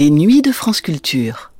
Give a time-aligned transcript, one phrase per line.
[0.00, 1.50] Les nuits de France Culture.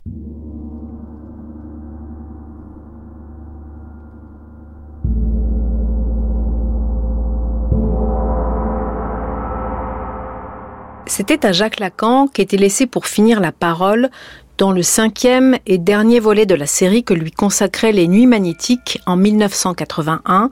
[11.07, 14.09] C'était à Jacques Lacan qu'était laissé pour finir la parole
[14.57, 19.01] dans le cinquième et dernier volet de la série que lui consacraient les Nuits magnétiques
[19.07, 20.51] en 1981,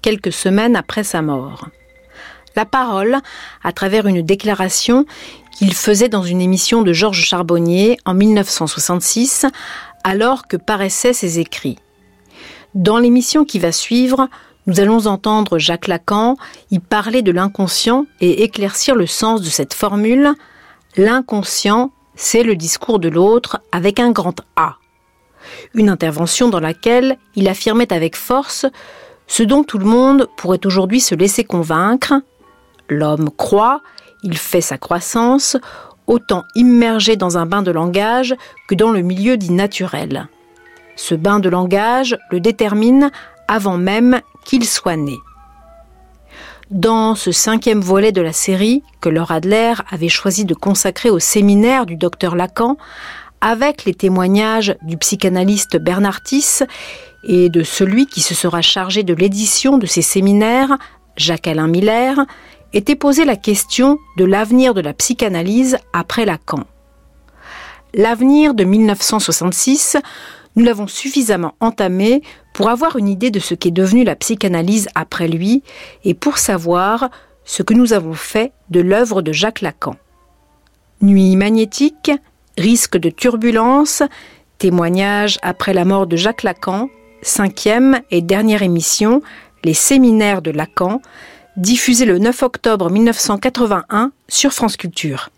[0.00, 1.68] quelques semaines après sa mort.
[2.56, 3.18] La parole,
[3.62, 5.04] à travers une déclaration
[5.52, 9.44] qu'il faisait dans une émission de Georges Charbonnier en 1966,
[10.04, 11.78] alors que paraissaient ses écrits.
[12.74, 14.30] Dans l'émission qui va suivre,
[14.66, 16.36] nous allons entendre Jacques Lacan
[16.70, 20.32] y parler de l'inconscient et éclaircir le sens de cette formule.
[20.96, 24.76] L'inconscient, c'est le discours de l'autre avec un grand A.
[25.74, 28.64] Une intervention dans laquelle il affirmait avec force
[29.26, 32.14] ce dont tout le monde pourrait aujourd'hui se laisser convaincre.
[32.88, 33.80] L'homme croit,
[34.22, 35.56] il fait sa croissance,
[36.06, 38.34] autant immergé dans un bain de langage
[38.68, 40.28] que dans le milieu dit naturel.
[40.94, 43.10] Ce bain de langage le détermine
[43.48, 45.16] avant même qu'il soit né.
[46.70, 51.20] Dans ce cinquième volet de la série que Laura Adler avait choisi de consacrer au
[51.20, 52.76] séminaire du docteur Lacan,
[53.40, 56.64] avec les témoignages du psychanalyste Bernard Tiss
[57.28, 60.76] et de celui qui se sera chargé de l'édition de ces séminaires,
[61.16, 62.26] Jacques-Alain Miller,
[62.76, 66.64] était posée la question de l'avenir de la psychanalyse après Lacan.
[67.94, 69.96] L'avenir de 1966,
[70.56, 75.26] nous l'avons suffisamment entamé pour avoir une idée de ce qu'est devenue la psychanalyse après
[75.26, 75.62] lui
[76.04, 77.08] et pour savoir
[77.44, 79.96] ce que nous avons fait de l'œuvre de Jacques Lacan.
[81.00, 82.10] Nuit magnétique,
[82.58, 84.02] risque de turbulence,
[84.58, 86.90] témoignage après la mort de Jacques Lacan,
[87.22, 89.22] cinquième et dernière émission,
[89.64, 91.00] les séminaires de Lacan,
[91.56, 95.30] diffusé le 9 octobre 1981 sur France Culture.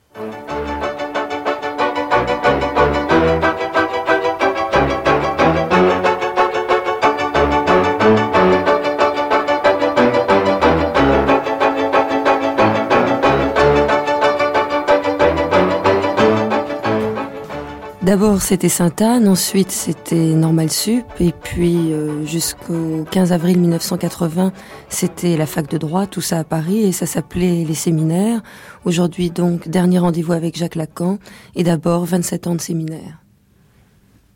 [18.09, 24.55] D'abord c'était Sainte-Anne, ensuite c'était Normal Sup, et puis euh, jusqu'au 15 avril 1980
[24.89, 28.41] c'était la fac de droit, tout ça à Paris, et ça s'appelait les séminaires.
[28.87, 31.19] Aujourd'hui donc dernier rendez-vous avec Jacques Lacan,
[31.55, 33.23] et d'abord 27 ans de séminaire.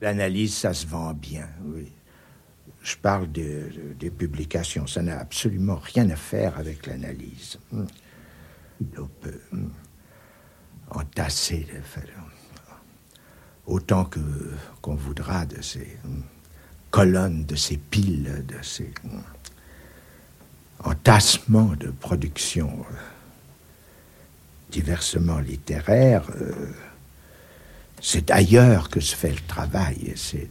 [0.02, 1.90] L'analyse ça se vend bien, oui.
[2.82, 7.58] Je parle des publications, ça n'a absolument rien à faire avec l'analyse.
[7.72, 9.70] On peut hmm,
[10.90, 11.66] entasser
[13.66, 14.20] autant que
[14.80, 16.22] qu'on voudra de ces hum,
[16.90, 19.22] colonnes, de ces piles, de ces hum,
[20.84, 22.94] entassements de production euh,
[24.70, 26.28] diversement littéraires.
[26.40, 26.52] Euh,
[28.00, 30.48] c'est ailleurs que se fait le travail, c'est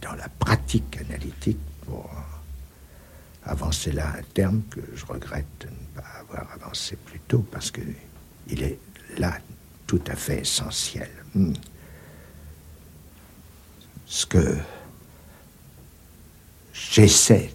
[0.00, 2.10] dans la pratique analytique pour
[3.44, 7.70] avancer là un terme que je regrette de ne pas avoir avancé plus tôt parce
[7.70, 7.80] que
[8.48, 8.78] il est
[9.18, 9.38] là
[9.86, 11.10] tout à fait essentiel.
[14.12, 14.58] Ce que
[16.74, 17.50] j'essaie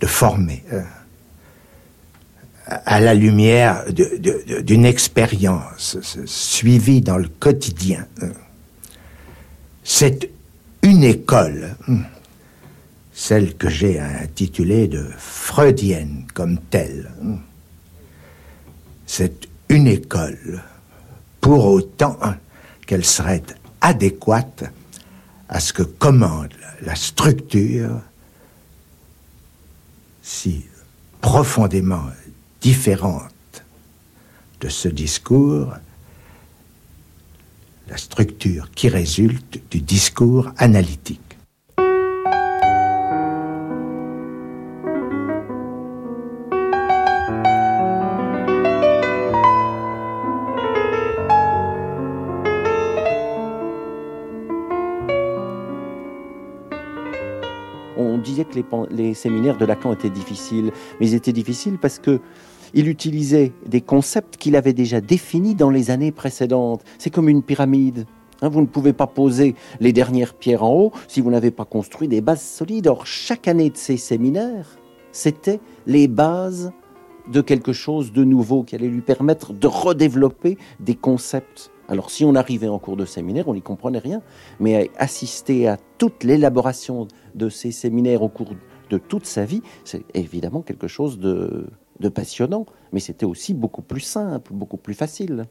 [0.00, 0.82] de former euh,
[2.68, 8.06] à la lumière d'une expérience suivie dans le quotidien.
[8.22, 8.32] Euh,
[9.82, 10.30] c'est
[10.82, 11.96] une école, euh,
[13.12, 17.10] celle que j'ai intitulée de freudienne comme telle.
[19.06, 20.62] C'est une école,
[21.40, 22.16] pour autant
[22.86, 23.42] qu'elle serait
[23.82, 24.64] adéquate
[25.48, 28.00] à ce que commande la structure
[30.22, 30.64] si
[31.20, 32.06] profondément
[32.60, 33.32] différente
[34.60, 35.74] de ce discours,
[37.88, 41.31] la structure qui résulte du discours analytique.
[58.54, 62.20] Les, séminaires de Lacan étaient difficiles, mais ils étaient difficiles parce que
[62.74, 66.82] il utilisait des concepts qu'il avait déjà définis dans les années précédentes.
[66.98, 68.06] C'est comme une pyramide.
[68.40, 71.66] Hein, vous ne pouvez pas poser les dernières pierres en haut si vous n'avez pas
[71.66, 72.86] construit des bases solides.
[72.86, 74.78] Or, chaque année de ces séminaires,
[75.12, 76.72] c'était les bases
[77.30, 81.71] de quelque chose de nouveau qui allait lui permettre de redévelopper des concepts.
[81.92, 84.22] Alors si on arrivait en cours de séminaire, on n'y comprenait rien,
[84.60, 88.54] mais assister à toute l'élaboration de ces séminaires au cours
[88.88, 91.66] de toute sa vie, c'est évidemment quelque chose de,
[92.08, 95.44] passionnant, mais c'était aussi beaucoup plus simple, beaucoup plus facile.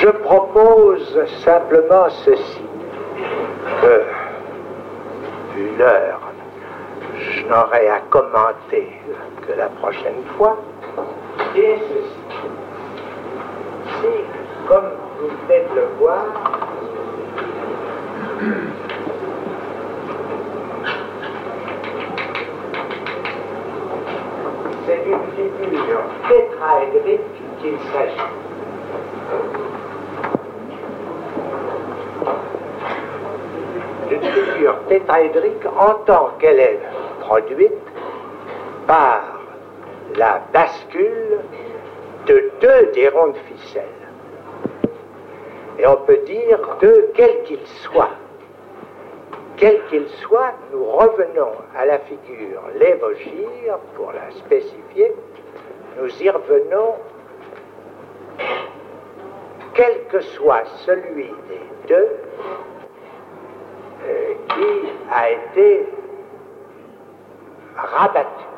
[0.00, 2.60] Je propose simplement ceci.
[3.80, 4.02] Que,
[5.56, 6.21] vu l'heure,
[7.52, 8.88] je n'aurai à commenter
[9.46, 10.56] que la prochaine fois.
[11.54, 12.46] Et ceci.
[14.00, 16.24] Si, comme vous de le voir,
[24.86, 27.20] c'est une figure tétraédrique
[27.60, 28.30] qu'il s'agit.
[34.10, 36.91] Une figure tétraédrique en tant qu'elle est
[37.32, 37.72] produite
[38.86, 39.22] par
[40.16, 41.38] la bascule
[42.26, 44.04] de deux des rondes ficelles.
[45.78, 48.16] Et on peut dire de quel qu'il soit.
[49.56, 55.14] Quel qu'il soit, nous revenons à la figure lévogire pour la spécifier.
[55.98, 56.96] Nous y revenons,
[59.72, 62.08] quel que soit celui des deux
[64.04, 65.86] euh, qui a été
[67.78, 68.51] غدت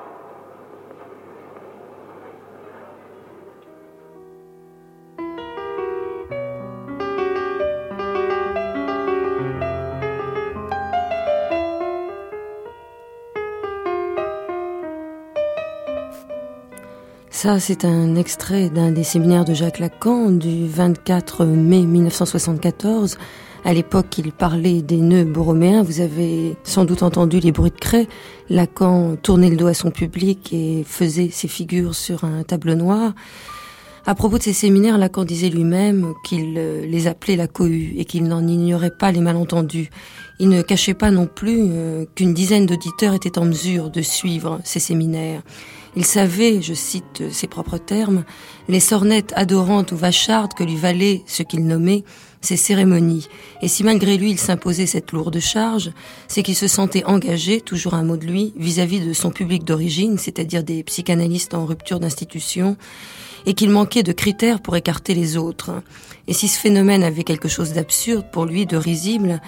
[17.44, 23.18] Ça, c'est un extrait d'un des séminaires de Jacques Lacan du 24 mai 1974.
[23.66, 25.82] À l'époque, il parlait des nœuds borroméens.
[25.82, 28.08] Vous avez sans doute entendu les bruits de craie.
[28.48, 33.12] Lacan tournait le dos à son public et faisait ses figures sur un tableau noir.
[34.06, 38.06] À propos de ces séminaires, Lacan disait lui-même qu'il euh, les appelait la cohue et
[38.06, 39.90] qu'il n'en ignorait pas les malentendus.
[40.40, 44.60] Il ne cachait pas non plus euh, qu'une dizaine d'auditeurs étaient en mesure de suivre
[44.64, 45.42] ces séminaires.
[45.96, 48.24] Il savait, je cite ses propres termes,
[48.68, 52.04] les sornettes adorantes ou vachardes que lui valaient ce qu'il nommait
[52.40, 53.28] ses cérémonies.
[53.62, 55.92] Et si malgré lui il s'imposait cette lourde charge,
[56.28, 59.64] c'est qu'il se sentait engagé, toujours un mot de lui, vis-à-vis -vis de son public
[59.64, 62.76] d'origine, c'est-à-dire des psychanalystes en rupture d'institution,
[63.46, 65.82] et qu'il manquait de critères pour écarter les autres.
[66.26, 69.40] Et si ce phénomène avait quelque chose d'absurde pour lui, de risible,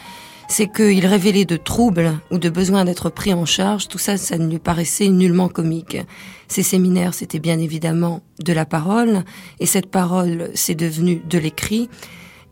[0.49, 4.39] c'est qu'il révélait de troubles ou de besoin d'être pris en charge, tout ça, ça
[4.39, 5.99] ne lui paraissait nullement comique.
[6.49, 9.25] Ces séminaires, c'était bien évidemment de la parole,
[9.61, 11.89] et cette parole, c'est devenu de l'écrit.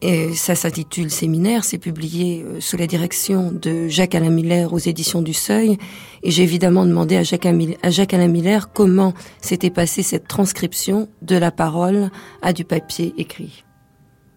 [0.06, 4.78] Et ça s'intitule Séminaire, c'est publié euh, sous la direction de Jacques Alain Miller aux
[4.78, 5.78] éditions du Seuil.
[6.22, 11.08] Et j'ai évidemment demandé à Jacques, à Jacques Alain Miller comment s'était passée cette transcription
[11.22, 12.10] de la parole
[12.42, 13.64] à du papier écrit.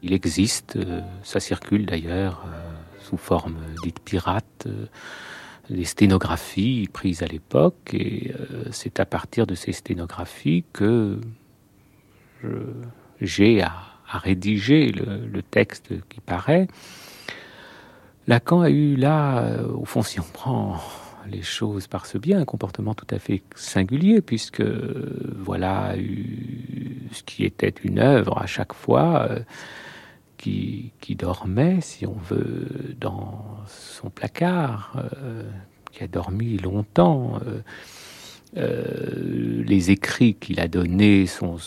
[0.04, 2.67] Il existe, euh, ça circule d'ailleurs, euh,
[3.08, 4.68] sous forme dite pirate,
[5.70, 8.34] des sténographies prises à l'époque, et
[8.72, 11.20] c'est à partir de ces sténographies que
[13.22, 13.74] j'ai à,
[14.08, 16.68] rédiger le, texte qui paraît.
[18.28, 20.78] Lacan a eu là, au fond, si on prend
[21.30, 25.96] les choses par ce biais, un comportement tout à fait singulier, puisque voilà
[27.12, 29.28] ce qui était une œuvre à chaque fois.
[29.30, 29.40] Euh,
[30.38, 35.44] qui, dormait, si on veut, dans son placard, euh,
[35.92, 37.40] qui a dormi longtemps.
[37.46, 37.62] Euh,
[38.56, 41.58] euh, les écrits qu'il a donnés sont,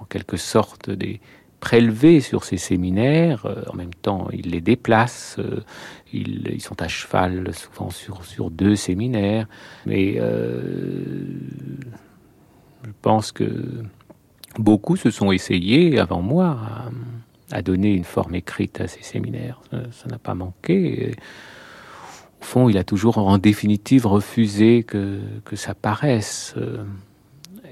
[0.00, 1.20] en quelque sorte des
[1.60, 3.46] prélevés sur ses séminaires.
[3.72, 5.38] En même temps, il les déplace.
[6.12, 9.48] Ils, sont à cheval souvent sur, deux séminaires.
[9.86, 10.20] Mais je
[13.02, 13.82] pense que
[14.58, 16.58] beaucoup se sont essayés avant moi
[17.54, 19.60] a donné une forme écrite à ces séminaires.
[19.92, 21.14] Ça n'a pas manqué.
[22.40, 26.56] Au fond, il a toujours en définitive refusé que, que ça paraisse.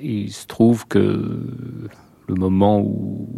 [0.01, 1.49] Il se trouve que
[2.29, 3.29] le moment où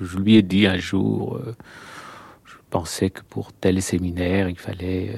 [0.00, 1.40] je lui ai dit un jour,
[2.44, 5.14] je pensais que pour tel séminaire, il fallait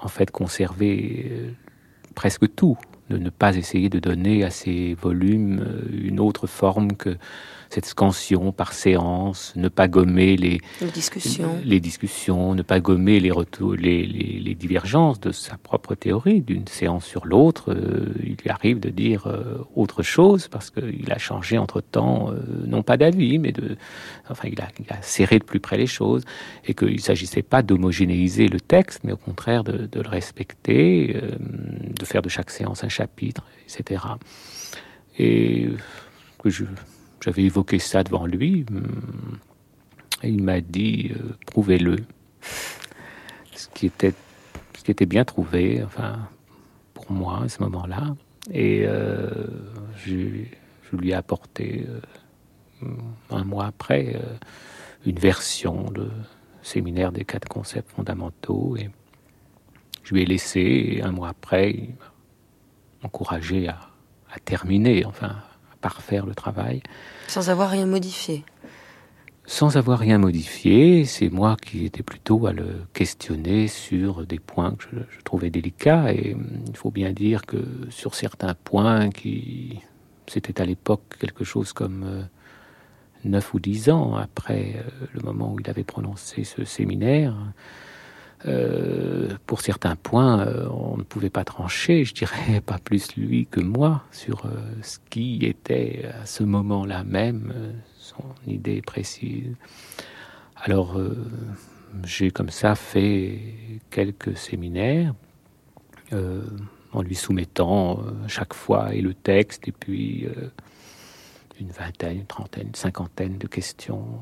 [0.00, 1.54] en fait conserver
[2.16, 2.76] presque tout,
[3.08, 7.16] de ne pas essayer de donner à ces volumes une autre forme que
[7.72, 13.18] cette scansion par séance, ne pas gommer les, les discussions, les discussions ne pas gommer
[13.18, 17.72] les, retours, les, les, les divergences de sa propre théorie d'une séance sur l'autre.
[17.72, 22.30] Euh, il lui arrive de dire euh, autre chose parce qu'il a changé entre temps,
[22.30, 23.78] euh, non pas d'avis, mais de,
[24.28, 26.24] enfin, il a, il a, serré de plus près les choses
[26.66, 31.16] et qu'il ne s'agissait pas d'homogénéiser le texte, mais au contraire de, de le respecter,
[31.40, 34.04] de faire de chaque séance un chapitre, etc.
[35.18, 35.70] Et
[36.38, 36.64] que je
[37.22, 38.66] j'avais évoqué ça devant lui.
[40.22, 41.96] Et il m'a dit euh, prouvez-le.
[43.54, 46.28] Ce qui était bien trouvé, enfin
[46.94, 48.14] pour moi à ce moment-là.
[48.52, 48.84] Et
[50.04, 50.16] je,
[50.92, 51.86] lui ai apporté
[53.30, 54.20] un mois après
[55.06, 56.10] une version de
[56.62, 58.76] séminaire des quatre concepts fondamentaux.
[58.76, 58.90] Et
[60.02, 61.88] je lui ai laissé, un mois après,
[63.02, 63.78] encouragé à,
[64.32, 65.36] à terminer, enfin,
[65.82, 66.82] parfaire le travail.
[67.28, 68.44] Sans avoir rien modifié
[69.44, 74.76] sans avoir rien modifié, c'est moi qui étais plutôt à le questionner sur des points
[74.76, 76.12] que je, trouvais délicats.
[76.12, 77.58] Et hum, il faut bien dire que
[77.90, 79.80] sur certains points, qui
[80.28, 82.22] c'était à l'époque quelque chose comme euh,
[83.24, 87.34] neuf ou dix ans après euh, le moment où il avait prononcé ce séminaire,
[88.46, 93.60] euh, pour certains points, on ne pouvait pas trancher, je dirais, pas plus lui que
[93.60, 94.46] moi, sur
[94.82, 97.52] ce qui était à ce moment-là même
[97.96, 99.54] son idée précise.
[100.56, 101.16] Alors, euh,
[102.04, 103.40] j'ai comme ça fait
[103.90, 105.12] quelques séminaires
[106.12, 106.42] euh,
[106.92, 110.26] en lui soumettant euh, chaque fois et le texte et puis
[111.58, 114.20] une vingtaine, une trentaine, une cinquantaine de questions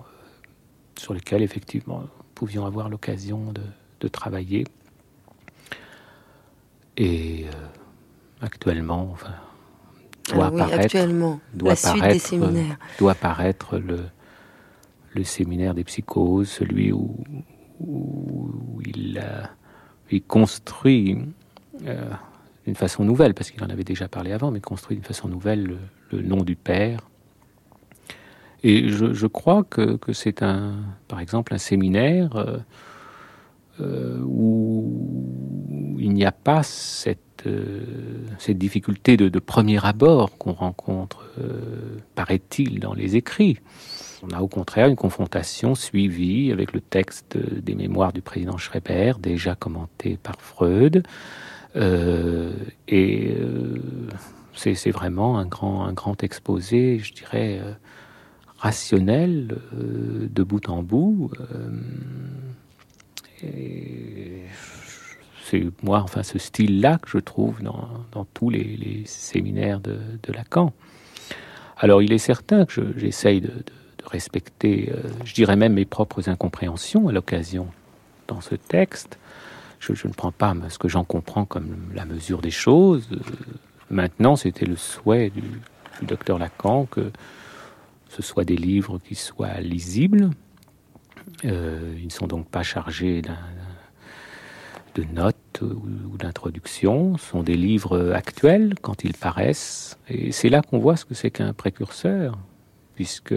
[0.96, 3.62] sur lesquelles effectivement nous pouvions avoir l'occasion de,
[4.08, 4.64] travailler.
[6.96, 7.46] Et
[8.40, 9.34] actuellement, enfin,
[10.34, 12.78] doit apparaître, actuellement, doit la des séminaires.
[12.98, 14.00] Doit apparaître le,
[15.14, 17.16] le séminaire des psychoses, celui où,
[18.84, 19.22] il,
[20.10, 21.18] il, construit
[21.86, 22.10] euh,
[22.66, 25.78] d'une façon nouvelle, parce qu'il en avait déjà parlé avant, mais construit d'une façon nouvelle
[26.12, 27.00] le, nom du Père.
[28.62, 30.74] Et je, crois que, que c'est un,
[31.08, 32.58] par exemple, un séminaire euh, euh,
[34.24, 35.20] où
[36.00, 37.84] il n'y a pas cette euh,
[38.48, 43.58] difficulté de, premier abord qu'on rencontre, euh, paraît-il, dans les écrits.
[44.22, 49.12] On a au contraire une confrontation suivie avec le texte des mémoires du président Schreiber,
[49.20, 51.04] déjà commenté par Freud.
[51.76, 52.52] Euh,
[52.88, 53.36] et
[54.54, 57.60] c'est vraiment un grand exposé, je dirais,
[58.58, 61.30] rationnel, de bout en bout.
[65.44, 69.98] C'est moi, enfin, ce style-là que je trouve dans, tous les, séminaires de,
[70.32, 70.72] Lacan.
[71.76, 73.52] Alors, il est certain que j'essaye de,
[74.06, 77.68] respecter, euh, je dirais même mes propres incompréhensions à l'occasion
[78.28, 79.18] dans ce texte.
[79.78, 83.08] Je, ne prends pas ce que j'en comprends comme la mesure des choses.
[83.90, 85.42] Maintenant, c'était le souhait du,
[86.02, 87.10] docteur Lacan que
[88.08, 90.30] ce soit des livres qui soient lisibles.
[91.44, 93.22] Euh, ils ne sont donc pas chargés
[94.94, 99.98] de notes ou, d'introductions, sont des livres actuels quand ils paraissent.
[100.08, 102.38] Et c'est là qu'on voit ce que c'est qu'un précurseur,
[102.94, 103.34] puisque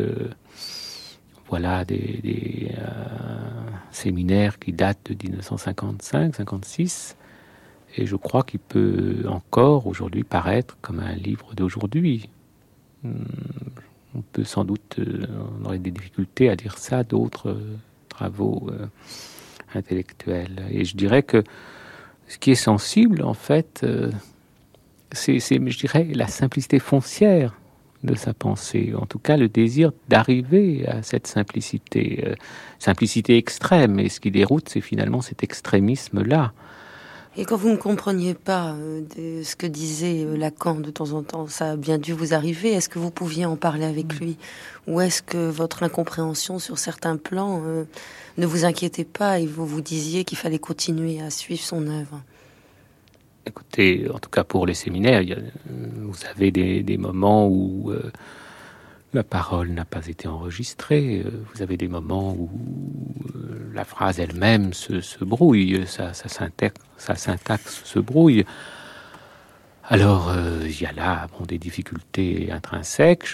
[1.49, 2.81] voilà des, euh,
[3.91, 7.15] séminaires qui datent de 1955-56,
[7.95, 12.29] et je crois qu'il peut encore aujourd'hui paraître comme un livre d'aujourd'hui.
[14.15, 15.25] On peut sans doute, euh,
[15.61, 17.57] on aurait des difficultés à dire ça d'autres
[18.09, 18.69] travaux.
[18.71, 18.87] Euh,
[19.75, 20.65] intellectuelle.
[20.71, 21.43] Et je dirais que
[22.27, 24.11] ce qui est sensible, en fait, euh,
[25.11, 27.53] c'est, je dirais, la simplicité foncière
[28.03, 32.35] de sa pensée, en tout cas le désir d'arriver à cette simplicité, euh,
[32.77, 33.99] simplicité extrême.
[33.99, 36.51] Et ce qui déroute, c'est finalement cet extrémisme-là.
[37.35, 41.13] Et quand vous ne compreniez pas euh, de ce que disait euh, Lacan de temps
[41.13, 42.71] en temps, ça a bien dû vous arriver.
[42.71, 44.37] Est-ce que vous pouviez en parler avec lui?
[44.87, 47.85] Ou est-ce que votre incompréhension sur certains plans euh,
[48.37, 52.21] ne vous inquiétait pas et vous vous disiez qu'il fallait continuer à suivre son œuvre?
[53.47, 55.23] Écoutez, en tout cas pour les séminaires,
[55.67, 57.91] vous avez des, moments où
[59.13, 61.23] la parole n'a pas été enregistrée.
[61.53, 62.49] Vous avez des moments où
[63.73, 68.45] la phrase elle-même se, brouille, sa, syntaxe, se brouille.
[69.85, 73.27] Alors, euh, il y a là des difficultés intrinsèques.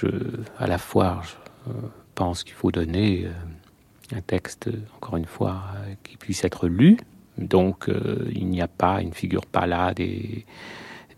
[0.58, 1.76] À la fois, je euh,
[2.16, 5.62] pense qu'il faut donner euh, un texte, encore une fois,
[6.04, 6.98] qui puisse être lu.
[7.38, 7.90] Donc,
[8.34, 9.94] il n'y a pas, il ne figure pas là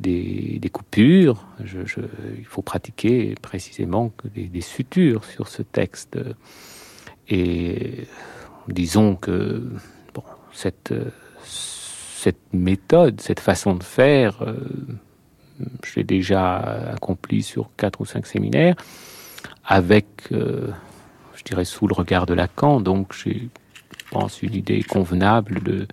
[0.02, 1.46] des, coupures.
[1.60, 6.18] il faut pratiquer précisément des, des, sutures sur ce texte.
[7.30, 8.08] Et
[8.68, 9.72] disons que
[10.14, 10.94] bon, cette,
[12.54, 14.56] méthode, cette façon de faire, euh,
[15.84, 16.58] je l'ai déjà
[16.94, 18.76] accompli sur quatre ou cinq séminaires,
[19.66, 20.68] avec, euh,
[21.36, 22.82] je dirais, sous le regard de Lacan.
[22.82, 23.50] Donc, j'ai,
[23.98, 25.88] je pense, une idée convenable de,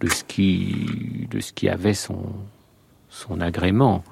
[0.00, 2.32] de, ce, qui, de ce qui avait son,
[3.20, 4.02] son agrément.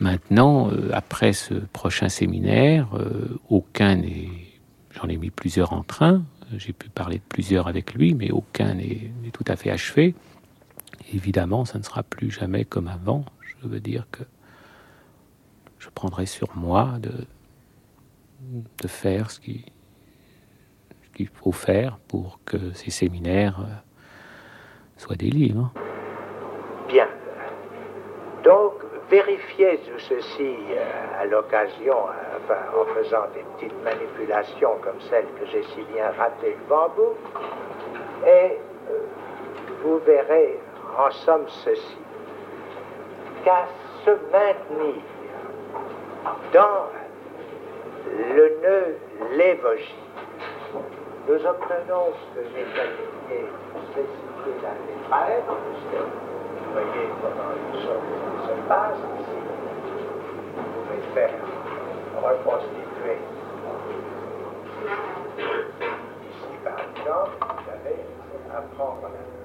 [0.00, 2.88] Maintenant, euh, après ce prochain séminaire,
[3.48, 4.28] aucun n'est.
[4.90, 6.22] J'en ai mis plusieurs en train,
[6.56, 10.14] j'ai pu parler de plusieurs avec lui, mais aucun n'est tout à fait achevé.
[11.12, 13.24] Évidemment, ça ne sera plus jamais comme avant.
[13.40, 14.22] Je veux dire que
[15.78, 17.26] je prendrai sur moi de,
[18.86, 19.62] faire ce qu'il
[21.34, 23.74] faut faire pour que ces séminaires euh,
[24.96, 25.72] soient des livres.
[26.88, 27.06] Bien.
[29.10, 31.96] Vérifiez tout ceci euh, à l'occasion,
[32.36, 37.14] enfin, en faisant des petites manipulations comme celle que j'ai si bien ratée le bambou,
[38.26, 38.58] et
[38.90, 38.98] euh,
[39.82, 40.58] vous verrez
[40.98, 41.96] en somme ceci,
[43.44, 43.66] qu'à
[44.04, 45.02] se maintenir
[46.52, 46.88] dans
[48.34, 48.96] le nœud
[49.36, 49.96] lévogie,
[51.28, 53.48] nous obtenons ce que j'ai qualifié
[53.96, 56.27] les frères, vous
[56.78, 59.38] voyez comment les choses se passent ici.
[60.56, 61.34] Vous pouvez faire
[62.22, 63.18] reconstituer.
[66.28, 67.98] Ici, par exemple, vous avez
[68.54, 69.37] à prendre la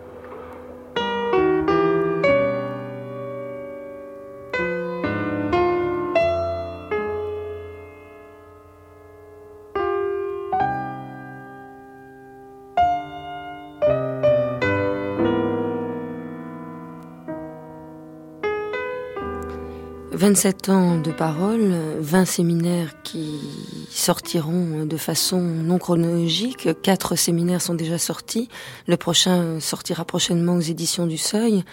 [20.24, 23.42] 27 ans de parole, 20 séminaires qui
[23.90, 26.70] sortiront de façon non chronologique.
[26.82, 28.48] Quatre séminaires sont déjà sortis.
[28.88, 31.66] Le prochain sortira prochainement aux éditions du Seuil.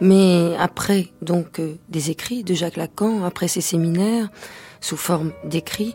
[0.00, 4.28] Mais après donc des écrits de Jacques Lacan, après ces séminaires
[4.80, 5.94] sous forme d'écrits,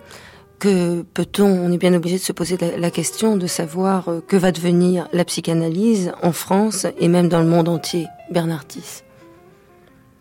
[0.60, 4.54] que peut-on, on est bien obligé de se poser la question de savoir que va
[4.54, 9.04] devenir la psychanalyse en France et même dans le monde entier, Bernard Tiss.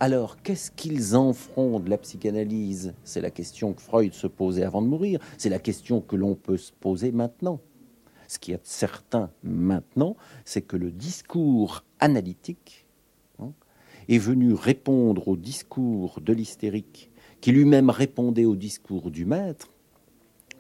[0.03, 2.93] Alors, qu'est-ce qu'ils en de la psychanalyse?
[3.05, 5.21] C'est la question que Freud se posait avant de mourir.
[5.39, 7.61] C'est la question que l'on peut se poser maintenant.
[8.27, 12.89] Ce qui est certain maintenant, c'est que le discours analytique
[13.39, 13.53] hein,
[14.09, 19.71] est venu répondre au discours de l'hystérique, qui lui-même répondait au discours du maître.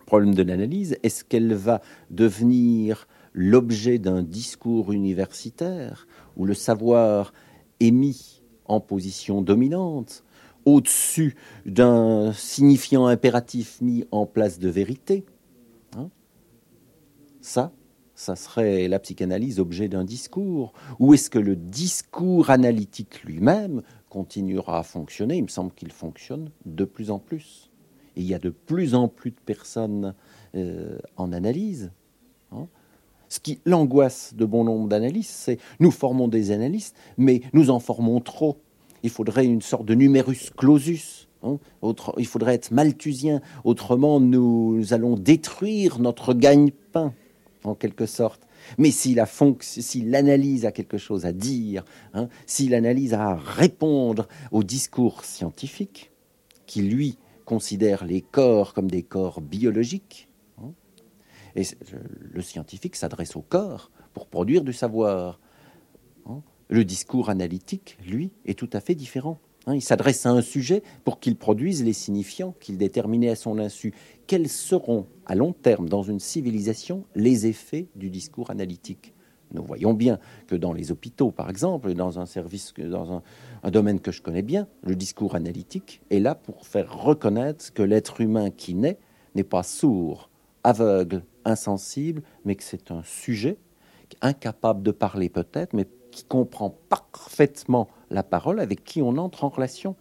[0.06, 7.34] Problème de l'analyse, est-ce qu'elle va devenir l'objet d'un discours universitaire où le savoir
[7.80, 8.41] est mis
[8.72, 10.24] en position dominante,
[10.64, 15.24] au-dessus d'un signifiant impératif mis en place de vérité.
[15.96, 16.08] Hein.
[17.40, 17.72] ça,
[18.14, 24.78] ça serait la psychanalyse objet d'un discours Ou est-ce que le discours analytique lui-même continuera
[24.78, 25.36] à fonctionner?
[25.36, 27.70] Il me semble qu'il fonctionne de plus en plus.
[28.14, 30.14] Il y a de plus en plus de personnes
[30.54, 31.90] euh, en analyse.
[33.32, 37.80] Ce qui l'angoisse de bon nombre d'analystes, c'est nous formons des analystes, mais nous en
[37.80, 38.58] formons trop.
[39.02, 41.28] Il faudrait une sorte de numerus clausus.
[41.42, 41.56] Hein.
[42.18, 47.14] il faudrait être malthusien, autrement nous, allons détruire notre gagne-pain,
[47.64, 48.46] en quelque sorte.
[48.76, 54.62] Mais si l'analyse a quelque chose à dire, hein, si l'analyse a à répondre au
[54.62, 56.10] discours scientifique,
[56.66, 57.16] qui lui
[57.46, 60.28] considère les corps comme des corps biologiques,
[61.56, 61.62] et
[62.32, 65.40] le scientifique s'adresse au corps pour produire du savoir.
[66.26, 66.42] Hein?
[66.68, 69.38] Le discours analytique, lui, est tout à fait différent.
[69.66, 69.74] Hein.
[69.74, 73.94] il s'adresse à un sujet pour qu'il produise les signifiants qu'il déterminait à son insu.
[74.26, 79.14] Quels seront, à long terme, dans une civilisation, les effets du discours analytique?
[79.52, 82.24] Nous voyons bien que dans les hôpitaux, par exemple, dans un
[82.88, 83.22] dans
[83.62, 87.82] un domaine que je connais bien, le discours analytique est là pour faire reconnaître que
[87.82, 88.98] l'être humain qui naît
[89.34, 90.30] n'est pas sourd,
[90.64, 93.58] aveugle, insensible, mais que c'est un sujet
[94.20, 99.48] incapable de parler peut-être, mais qui comprend parfaitement la parole, avec qui on entre en
[99.48, 99.96] relation.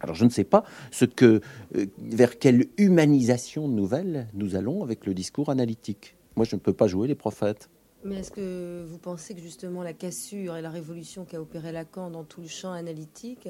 [0.00, 1.40] Alors je ne sais pas ce que,
[1.76, 6.16] euh, vers quelle humanisation nouvelle nous allons avec le discours analytique.
[6.36, 7.68] Moi, je ne peux pas jouer les prophètes.
[8.04, 12.08] Mais est-ce que vous pensez que justement la cassure et la révolution qu'a opéré Lacan
[12.08, 13.48] dans tout le champ analytique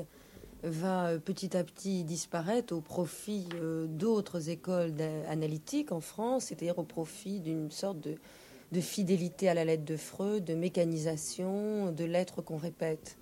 [0.63, 4.95] va euh, petit à petit disparaître au profit euh, d'autres écoles
[5.29, 10.45] analytiques en France, c'est-à-dire au profit d'une sorte de, fidélité à la lettre de Freud,
[10.45, 13.19] de mécanisation, de lettres qu'on répète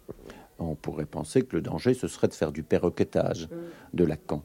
[0.58, 3.96] On pourrait penser que le danger, ce serait de faire du perroquetage mm.
[3.96, 4.42] de Lacan.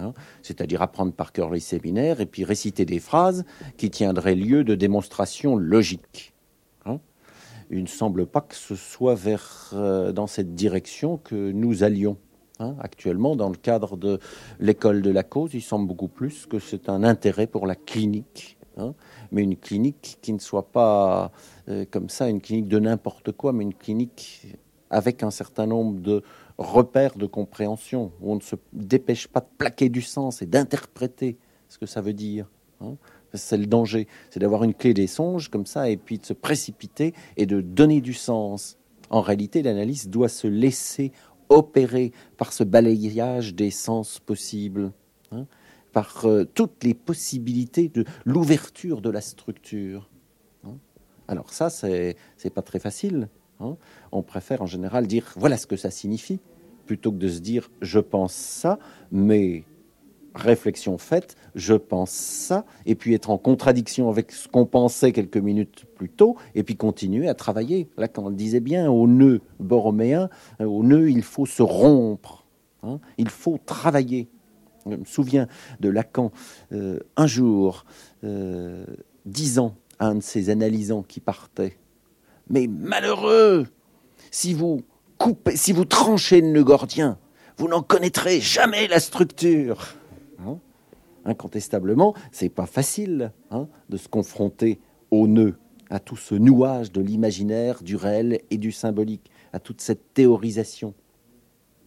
[0.00, 0.12] Hein.
[0.42, 3.44] c'est-à-dire apprendre par cœur les séminaires et puis réciter des phrases
[3.76, 6.33] qui tiendraient lieu de démonstration logique.
[7.74, 12.16] Il ne semble pas que ce soit vers, euh, dans cette direction que nous allions.
[12.60, 14.20] Hein, actuellement, dans le cadre de
[14.60, 18.58] l'école de la cause, il semble beaucoup plus que c'est un intérêt pour la clinique,
[18.76, 18.94] hein,
[19.32, 21.32] mais une clinique qui ne soit pas
[21.68, 24.56] euh, comme ça, une clinique de n'importe quoi, mais une clinique
[24.88, 26.22] avec un certain nombre de
[26.58, 31.38] repères de compréhension, où on ne se dépêche pas de plaquer du sens et d'interpréter
[31.68, 32.48] ce que ça veut dire.
[32.80, 32.94] Hein.
[33.34, 36.32] C'est le danger, c'est d'avoir une clé des songes comme ça, et puis de se
[36.32, 38.78] précipiter et de donner du sens
[39.10, 41.12] En réalité, l'analyse doit se laisser
[41.48, 44.92] opérer par ce balayage des sens possibles,
[45.32, 45.46] hein,
[45.92, 50.10] par euh, toutes les possibilités de l'ouverture de la structure.
[50.64, 50.76] Hein.
[51.28, 52.16] Alors ça, c'est
[52.54, 53.28] pas très facile.
[53.60, 53.76] Hein.
[54.12, 56.40] On préfère en général dire voilà ce que ça signifie,
[56.86, 58.78] plutôt que de se dire je pense ça,
[59.12, 59.64] mais
[60.34, 65.36] réflexion faite, je pense ça, et puis être en contradiction avec ce qu'on pensait quelques
[65.36, 67.88] minutes plus tôt, et puis continuer à travailler.
[67.96, 70.28] Là, quand on le disait bien, au nœud borroméen,
[70.60, 72.44] euh, au nœud, il faut se rompre,
[72.82, 72.98] hein.
[73.18, 74.28] il faut travailler.
[74.86, 75.48] Je me souviens
[75.80, 76.32] de Lacan,
[76.72, 77.86] euh, un jour,
[78.24, 78.84] euh,
[79.24, 81.78] disant à un de ses analysants qui partait,
[82.50, 83.66] mais malheureux,
[84.30, 84.82] si vous
[85.16, 87.18] coupez, si vous tranchez le nœud gordien,
[87.56, 89.94] vous n'en connaîtrez jamais la structure.
[90.38, 90.58] Hein
[91.24, 95.54] Incontestablement, c'est pas facile hein, de se confronter au nœud,
[95.88, 100.92] à tout ce nouage de l'imaginaire, du réel et du symbolique, à toute cette théorisation.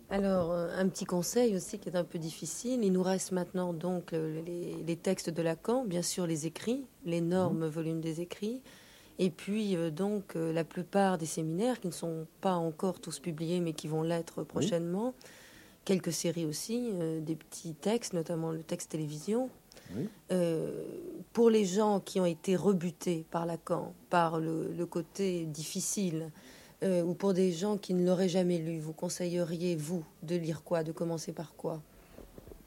[0.09, 2.83] Alors, euh, un petit conseil aussi qui est un peu difficile.
[2.83, 7.69] Il nous reste maintenant donc les, textes de Lacan, bien sûr les écrits, l'énorme mmh.
[7.69, 8.61] volume des écrits,
[9.19, 13.19] et puis euh, donc euh, la plupart des séminaires qui ne sont pas encore tous
[13.19, 15.13] publiés mais qui vont l'être prochainement
[15.87, 19.49] quelques séries aussi, euh, des petits textes, notamment le texte télévision.
[20.31, 20.83] Euh,
[21.31, 26.29] pour les gens qui ont été rebutés par Lacan, par le, côté difficile,
[26.83, 30.61] euh, ou pour des gens qui ne l'auraient jamais lu, vous conseilleriez, vous, de lire
[30.65, 31.81] quoi, de commencer par quoi?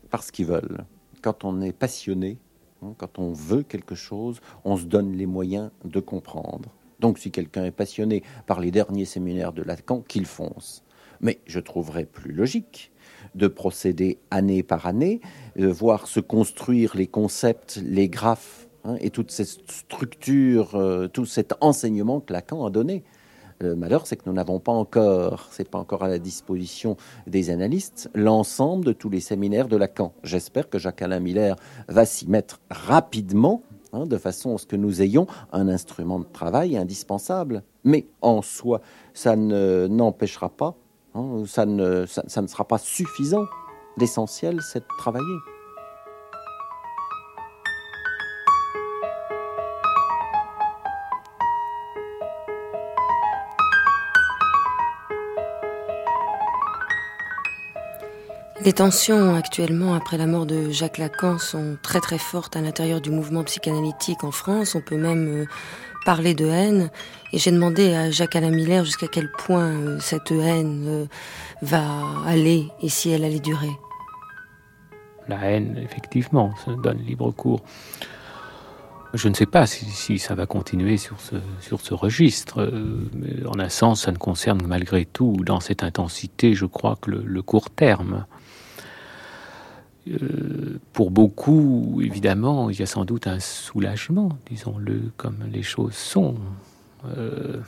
[0.08, 0.86] Parce qu'ils veulent.
[1.20, 2.38] Quand on est passionné,
[2.82, 6.70] hein, quand on veut quelque chose, on se donne les moyens de comprendre.
[7.00, 10.84] Donc si quelqu'un est passionné par les derniers séminaires de Lacan, qu'il fonce.
[11.20, 12.90] Mais je trouverais plus logique
[13.34, 15.20] de procéder année par année,
[15.56, 21.26] de voir se construire les concepts, les graphes hein, et toute cette structure, euh, tout
[21.26, 23.04] cet enseignement que Lacan a donné.
[23.62, 27.50] Le malheur, c'est que nous n'avons pas encore, c'est pas encore à la disposition des
[27.50, 30.14] analystes, l'ensemble de tous les séminaires de Lacan.
[30.24, 31.56] J'espère que Jacques-Alain Miller
[31.86, 36.24] va s'y mettre rapidement, hein, de façon à ce que nous ayons un instrument de
[36.24, 37.62] travail indispensable.
[37.84, 38.80] Mais en soi,
[39.12, 40.74] ça n'empêchera pas
[41.46, 43.46] ça, ne, ça, ne sera pas suffisant.
[43.96, 45.36] L'essentiel, c'est de travailler.
[58.62, 63.00] Les tensions actuellement après la mort de Jacques Lacan sont très très fortes à l'intérieur
[63.00, 64.74] du mouvement psychanalytique en France.
[64.74, 65.44] On peut même euh,
[66.04, 66.90] parler de haine.
[67.32, 71.06] Et j'ai demandé à Jacques Alain Miller jusqu'à quel point euh, cette haine euh,
[71.62, 71.86] va
[72.26, 73.70] aller et si elle allait durer.
[75.26, 77.62] La haine, effectivement, ça donne libre cours.
[79.14, 82.70] Je ne sais pas si, ça va continuer sur ce, sur ce registre.
[83.46, 87.42] En un sens, ça ne concerne malgré tout, dans cette intensité, je crois que le
[87.42, 88.26] court terme.
[90.10, 95.94] Euh, pour beaucoup, évidemment, il y a sans doute un soulagement, disons-le comme les choses
[95.94, 96.36] sont.
[97.16, 97.60] Euh,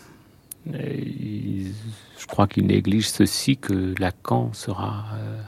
[0.67, 5.41] je crois qu'il néglige ceci que Lacan sera euh,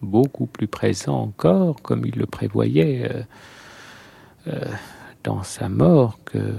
[0.00, 3.24] beaucoup plus présent encore, comme il le prévoyait
[5.22, 6.56] dans sa mort, que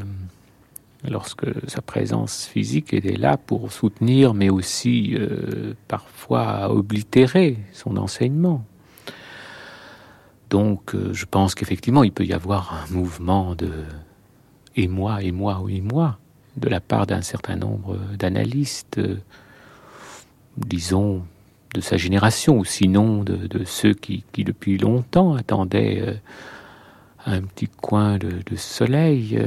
[1.03, 5.17] lorsque sa présence physique était là pour soutenir, mais aussi
[5.89, 8.63] parfois oblitérer son enseignement.
[10.53, 13.71] Donc euh, je pense qu'effectivement, il peut y avoir un mouvement de
[14.75, 16.19] et moi, et moi, et moi,
[16.57, 19.17] de la part d'un certain nombre d'analystes, euh,
[20.57, 21.23] disons,
[21.73, 26.13] de sa génération, ou sinon de, ceux qui, depuis longtemps attendaient euh,
[27.25, 29.41] un petit coin de, soleil,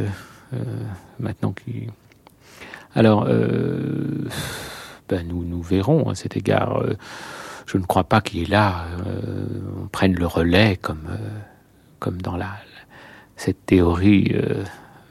[1.20, 1.88] maintenant qui...
[2.96, 3.26] Alors,
[5.08, 6.82] ben nous, nous verrons à cet égard
[7.66, 9.44] je ne crois pas qu'il est là, euh,
[9.82, 11.38] on prenne le relais comme, euh,
[11.98, 12.56] comme dans la,
[13.34, 14.64] cette théorie euh,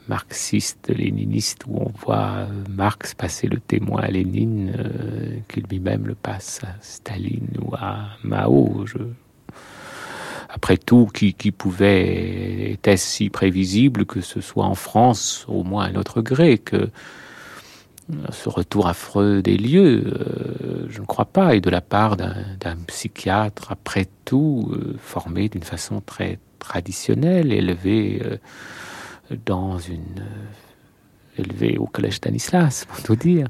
[0.08, 4.72] marxiste-léniniste où on voit Marx passer le témoin à Lénine,
[5.48, 8.84] qu'il lui-même le passe à Staline ou à Mao.
[10.48, 15.86] Après tout, qui, qui pouvait, était-ce si prévisible que ce soit en France, au moins
[15.86, 16.88] à notre gré, que
[18.30, 22.76] ce retour affreux des lieux, euh, je ne crois pas, et de la part d'un
[22.86, 28.36] psychiatre, après tout, euh, formé d'une façon très traditionnelle, élevé euh,
[29.44, 30.24] dans une
[31.36, 33.48] élevé au collège Stanislas, pour tout dire,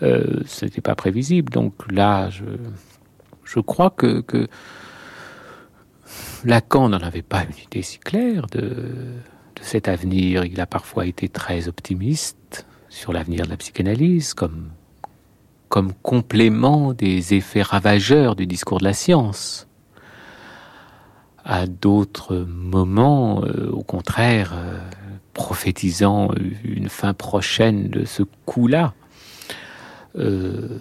[0.00, 1.50] ce n'était pas prévisible.
[1.50, 2.44] Donc là, je,
[3.44, 4.48] je crois que, que
[6.44, 10.44] Lacan n'en avait pas une idée si claire de, de cet avenir.
[10.44, 14.70] Il a parfois été très optimiste sur l'avenir de la psychanalyse, comme
[16.02, 19.66] complément des effets ravageurs du discours de la science.
[21.42, 24.78] À d'autres moments, euh, au contraire, euh,
[25.32, 26.30] prophétisant
[26.62, 28.92] une fin prochaine de ce coup-là.
[30.16, 30.78] Euh,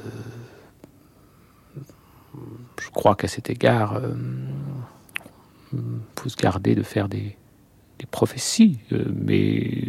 [2.80, 4.02] je crois qu'à cet égard,
[5.71, 5.80] il
[6.19, 7.38] faut se garder de faire des,
[8.00, 9.86] des prophéties, mais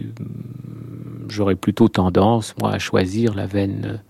[1.33, 4.01] j'aurais plutôt tendance, moi, à choisir la veine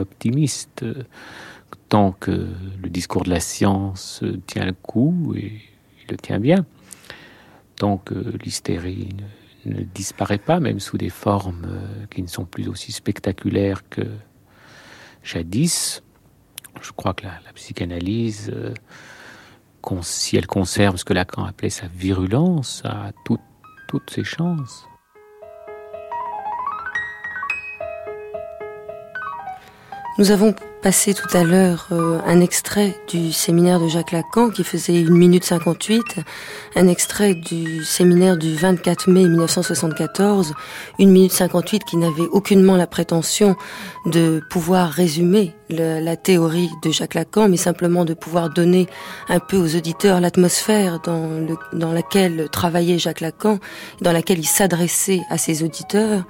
[0.00, 0.84] optimiste,
[1.88, 2.48] tant que
[2.82, 5.60] le discours de la science tient le coup, et
[6.10, 6.66] le tient bien,
[7.76, 9.08] tant que l'hystérie
[9.66, 14.02] ne, disparaît pas, même sous des formes euh, qui ne sont plus aussi spectaculaires que
[15.22, 16.02] jadis.
[16.80, 18.72] Je crois que la, psychanalyse, euh,
[20.02, 24.86] si elle conserve ce que Lacan appelait sa virulence, a toutes ses chances.
[30.18, 30.52] Nous avons
[30.88, 35.18] passé tout à l'heure euh, un extrait du séminaire de Jacques Lacan qui faisait une
[35.18, 36.02] minute 58,
[36.76, 40.54] un extrait du séminaire du 24 mai 1974,
[40.98, 43.54] une minute 58 qui n'avait aucunement la prétention
[44.06, 48.86] de pouvoir résumer la, théorie de Jacques Lacan, mais simplement de pouvoir donner
[49.28, 51.28] un peu aux auditeurs l'atmosphère dans,
[51.74, 53.58] dans laquelle travaillait Jacques Lacan,
[54.00, 56.24] dans laquelle il s'adressait à ses auditeurs.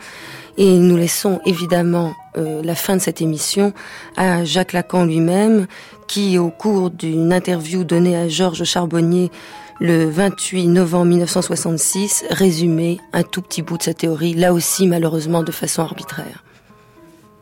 [0.57, 3.73] Et nous laissons évidemment euh, la fin de cette émission
[4.16, 5.66] à Jacques Lacan lui-même,
[6.06, 9.30] qui au cours d'une interview donnée à Georges Charbonnier
[9.78, 15.42] le 28 novembre 1966 résumait un tout petit bout de sa théorie, là aussi malheureusement
[15.42, 16.44] de façon arbitraire.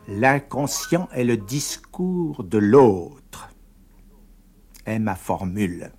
[0.07, 3.49] L'inconscient est le discours de l'autre,
[4.85, 5.91] est ma formule.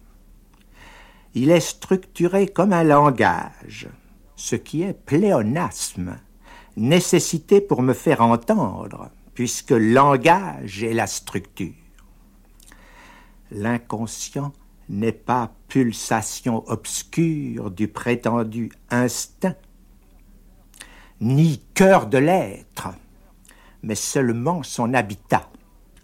[1.34, 3.88] Il est structuré comme un langage,
[4.36, 6.18] ce qui est pléonasme
[6.78, 11.72] nécessité pour me faire entendre, puisque langage est la structure.
[13.52, 14.52] L'inconscient
[14.88, 19.54] n'est pas pulsation obscure du prétendu instinct,
[21.20, 22.88] ni cœur de l'être,
[23.84, 25.48] mais seulement son habitat.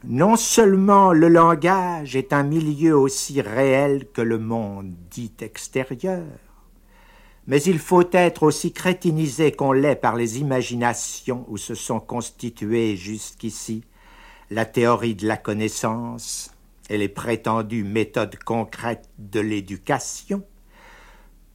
[0.05, 6.23] Non seulement le langage est un milieu aussi réel que le monde dit extérieur,
[7.47, 12.97] mais il faut être aussi crétinisé qu'on l'est par les imaginations où se sont constituées
[12.97, 13.85] jusqu'ici
[14.51, 16.55] la théorie de la connaissance
[16.89, 20.43] et les prétendues méthodes concrètes de l'éducation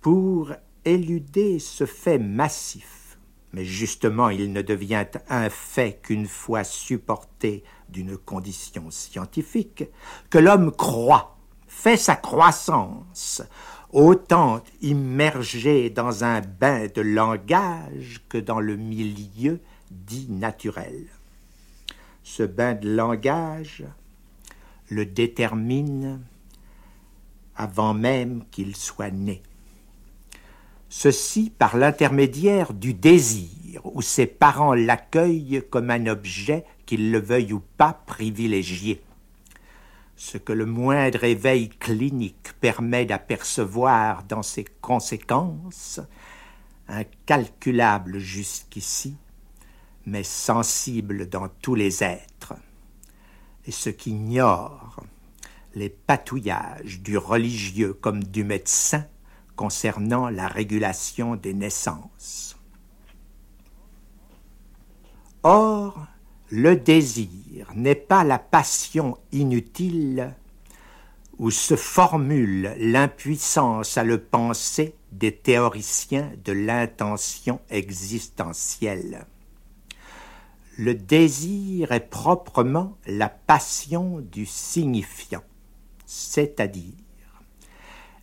[0.01, 0.53] pour
[0.85, 3.17] éluder ce fait massif.
[3.53, 9.85] Mais justement, il ne devient un fait qu'une fois supporté d'une condition scientifique,
[10.29, 13.41] que l'homme croit, fait sa croissance,
[13.91, 19.59] autant immergé dans un bain de langage que dans le milieu
[19.91, 21.05] dit naturel.
[22.23, 23.83] Ce bain de langage
[24.89, 26.21] le détermine
[27.55, 29.41] avant même qu'il soit né.
[30.89, 37.53] Ceci par l'intermédiaire du désir, où ses parents l'accueillent comme un objet, qu'il le veuille
[37.53, 39.01] ou pas, privilégié
[40.19, 46.01] ce que le moindre éveil clinique permet d'apercevoir dans ses conséquences,
[46.89, 49.15] incalculable jusqu'ici,
[50.05, 52.53] mais sensible dans tous les êtres,
[53.65, 55.01] et ce qu'ignore
[55.73, 59.05] les patouillages du religieux comme du médecin
[59.55, 62.57] concernant la régulation des naissances.
[65.43, 66.07] Or,
[66.51, 70.33] le désir n'est pas la passion inutile
[71.37, 79.25] où se formule l'impuissance à le penser des théoriciens de l'intention existentielle.
[80.77, 85.43] Le désir est proprement la passion du signifiant,
[86.05, 86.93] c'est-à-dire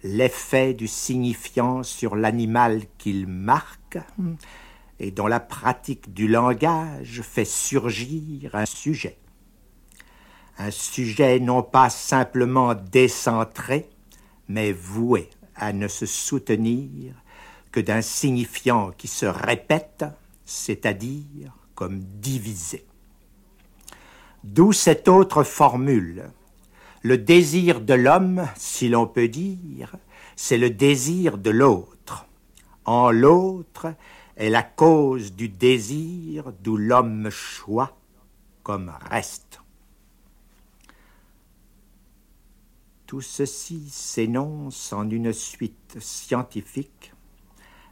[0.03, 3.99] l'effet du signifiant sur l'animal qu'il marque,
[4.99, 9.19] et dont la pratique du langage fait surgir un sujet.
[10.59, 13.91] Un sujet non pas simplement décentré,
[14.49, 17.15] mais voué à ne se soutenir
[17.73, 20.05] que d'un signifiant qui se répète,
[20.45, 22.87] c'est-à-dire comme divisé.
[24.45, 26.31] D'où cette autre formule.
[27.03, 29.97] Le désir de l'homme, si l'on peut dire,
[30.37, 32.27] c'est le désir de l'autre.
[32.85, 33.89] En l'autre,
[34.37, 37.97] est la cause du désir d'où l'homme choit
[38.63, 39.61] comme reste.
[43.07, 47.13] Tout ceci s'énonce en une suite scientifique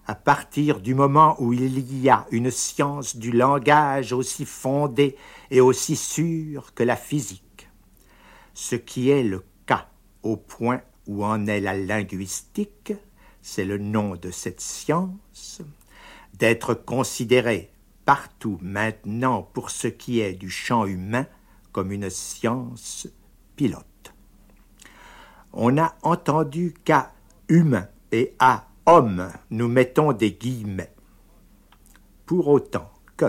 [0.07, 5.17] à partir du moment où il y a une science du langage aussi fondée
[5.51, 7.69] et aussi sûre que la physique,
[8.53, 9.89] ce qui est le cas
[10.23, 12.93] au point où en est la linguistique,
[13.41, 15.63] c'est le nom de cette science,
[16.39, 17.71] d'être considérée
[18.05, 21.27] partout maintenant pour ce qui est du champ humain
[21.73, 23.09] comme une science
[23.57, 24.15] pilote.
[25.53, 27.13] On a entendu qu'à
[27.49, 30.93] humain et à homme nous mettons des guillemets.
[32.27, 33.27] Pour autant que,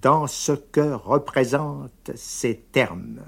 [0.00, 3.20] dans ce que représentent ces termes,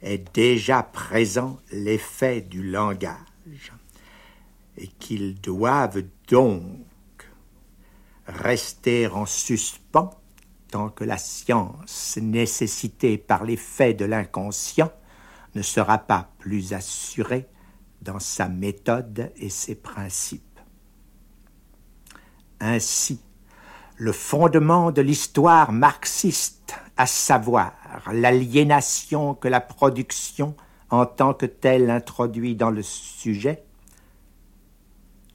[0.00, 3.72] est déjà présent l'effet du langage,
[4.76, 6.62] et qu'ils doivent donc
[8.26, 10.10] rester en suspens
[10.70, 14.90] tant que la science nécessitée par l'effet de l'inconscient
[15.54, 17.46] ne sera pas plus assurée
[18.00, 20.60] dans sa méthode et ses principes.
[22.58, 23.20] Ainsi,
[23.96, 27.74] le fondement de l'histoire marxiste, à savoir
[28.12, 30.56] l'aliénation que la production
[30.90, 33.64] en tant que telle introduit dans le sujet,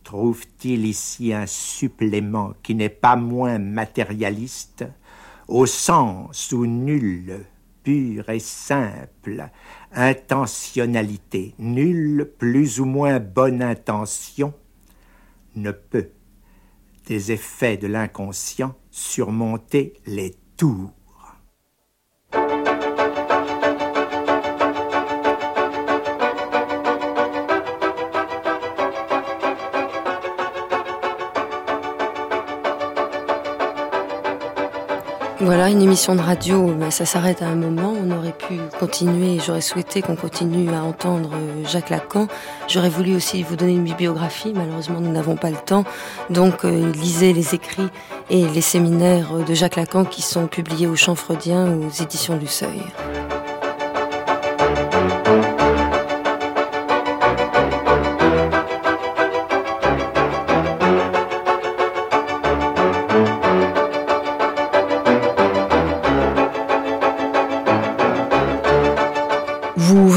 [0.08, 4.86] trouve-t-il ici un supplément qui n'est pas moins matérialiste,
[5.50, 7.46] au sens où nulle,
[7.84, 9.50] pure et simple
[9.92, 14.54] intentionnalité, nulle plus ou moins bonne intention
[15.58, 16.12] ne peut,
[17.08, 20.94] des effets de l'inconscient, surmonter les tours
[35.40, 37.94] Voilà, une émission de radio, bah, ça s'arrête à un moment.
[37.96, 42.28] On aurait pu continuer, j'aurais souhaité qu'on continue à entendre euh, Jacques Lacan.
[42.68, 45.84] J'aurais voulu aussi vous donner une bibliographie, malheureusement nous n'avons pas le temps.
[46.32, 47.90] Donc euh, lisez les écrits
[48.32, 52.48] et les séminaires de Jacques Lacan qui sont publiés au Champ Freudien aux éditions du
[52.48, 52.82] Seuil.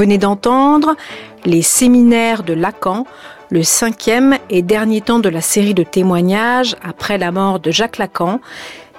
[0.01, 0.97] Venez d'entendre
[1.45, 3.07] les séminaires de Lacan,
[3.51, 7.99] le cinquième et dernier temps de la série de témoignages après la mort de Jacques
[7.99, 8.41] Lacan,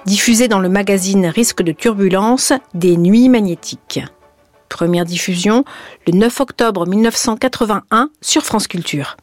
[0.06, 3.98] diffusé dans le magazine Risque de turbulence des Nuits magnétiques.
[4.68, 5.64] Première diffusion
[6.06, 9.16] le 9 octobre 1981 sur France Culture.